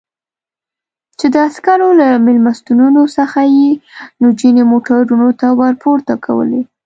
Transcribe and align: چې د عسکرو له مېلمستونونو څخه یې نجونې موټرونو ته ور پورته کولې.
چې 1.19 1.25
د 1.33 1.35
عسکرو 1.47 1.89
له 2.01 2.07
مېلمستونونو 2.25 3.01
څخه 3.17 3.39
یې 3.55 3.67
نجونې 4.23 4.63
موټرونو 4.71 5.27
ته 5.39 5.47
ور 5.59 5.73
پورته 5.83 6.13
کولې. 6.25 6.61